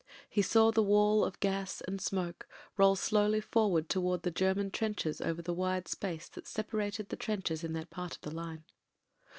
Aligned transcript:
He 0.27 0.41
saw 0.41 0.71
the 0.71 0.81
wall 0.81 1.23
of 1.23 1.39
gas 1.39 1.79
and 1.81 2.01
smoke 2.01 2.47
roll 2.75 2.95
slowly 2.95 3.39
forward 3.39 3.87
towards 3.87 4.23
the 4.23 4.31
German 4.31 4.71
trenches 4.71 5.21
over 5.21 5.43
the 5.43 5.53
wide 5.53 5.87
space 5.87 6.27
that 6.29 6.47
separated 6.47 7.09
the 7.09 7.15
trenches 7.15 7.63
in 7.63 7.73
that 7.73 7.91
part 7.91 8.15
of 8.15 8.21
the 8.21 8.31
line. 8.33 8.63